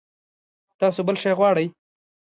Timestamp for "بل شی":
1.07-1.31